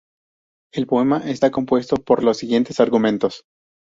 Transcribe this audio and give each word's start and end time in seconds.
El 0.73 0.87
poema 0.87 1.19
está 1.29 1.51
compuesto 1.51 1.97
por 1.97 2.23
los 2.23 2.37
siguientes 2.37 2.79
argumentos. 2.79 3.43